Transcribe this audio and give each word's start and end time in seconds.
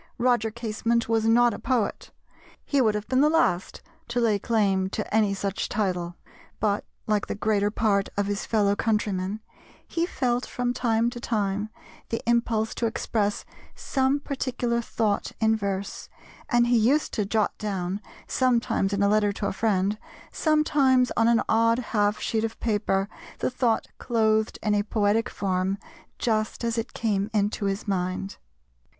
Roger 0.17 0.49
Casement 0.49 1.07
was 1.07 1.25
not 1.25 1.53
a 1.53 1.59
poet, 1.59 2.09
he 2.65 2.81
would 2.81 2.95
have 2.95 3.07
been 3.07 3.21
the 3.21 3.29
last 3.29 3.83
to 4.07 4.19
lay 4.19 4.39
claim 4.39 4.89
to 4.89 5.13
any 5.15 5.31
such 5.31 5.69
title, 5.69 6.15
but, 6.59 6.83
like 7.05 7.27
the 7.27 7.35
greater 7.35 7.69
part 7.69 8.09
of 8.17 8.25
his 8.25 8.43
fellow 8.43 8.75
countrymen, 8.75 9.41
he 9.87 10.07
felt 10.07 10.43
from 10.47 10.73
time 10.73 11.11
to 11.11 11.19
time 11.19 11.69
the 12.09 12.19
impulse 12.25 12.73
to 12.73 12.87
express 12.87 13.45
some 13.75 14.19
particular 14.19 14.81
thought 14.81 15.33
in 15.39 15.55
verse, 15.55 16.09
and 16.49 16.65
he 16.65 16.77
used 16.79 17.13
to 17.13 17.23
jot 17.23 17.55
down, 17.59 18.01
sometimes 18.25 18.93
in 18.93 19.03
a 19.03 19.07
letter 19.07 19.31
to 19.31 19.45
a 19.45 19.53
friend, 19.53 19.99
sometimes 20.31 21.11
on 21.15 21.27
an 21.27 21.43
odd 21.47 21.77
half 21.93 22.19
sheet 22.19 22.43
of 22.43 22.59
paper, 22.59 23.07
the 23.37 23.51
thought 23.51 23.85
clothed 23.99 24.57
in 24.63 24.73
a 24.73 24.81
poetic 24.81 25.29
form 25.29 25.77
just 26.17 26.63
as 26.63 26.75
it 26.79 26.95
came 26.95 27.29
into 27.35 27.65
his 27.65 27.87
mind. 27.87 28.37